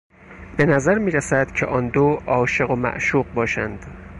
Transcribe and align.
بهنظر 0.57 0.97
میرسد 0.99 1.51
که 1.51 1.65
آندو 1.65 2.15
عاشق 2.27 2.71
و 2.71 2.75
معشوق 2.75 3.25
باشند. 3.33 3.85